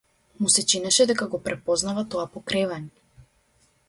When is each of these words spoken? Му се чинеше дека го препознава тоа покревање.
Му 0.43 0.49
се 0.53 0.63
чинеше 0.69 1.05
дека 1.11 1.27
го 1.33 1.39
препознава 1.49 2.05
тоа 2.15 2.25
покревање. 2.39 3.25